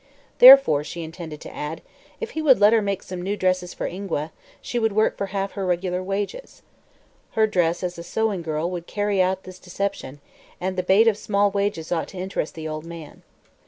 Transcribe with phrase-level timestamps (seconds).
[0.39, 1.83] Therefore, she intended to add,
[2.19, 5.27] if he would let her make some new dresses for Ingua, she would work for
[5.27, 6.63] half her regular wages.
[7.33, 10.19] Her dress as a sewing girl would carry out this deception
[10.59, 13.21] and the bait of small wages ought to interest the old man.